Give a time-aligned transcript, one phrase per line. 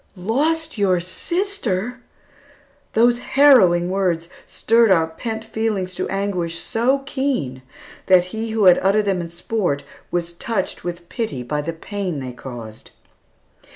[0.15, 1.99] "Lost your sister!"
[2.93, 7.61] Those harrowing words stirred our pent feelings to anguish so keen
[8.07, 12.19] that he who had uttered them in sport was touched with pity by the pain
[12.19, 12.89] they caused.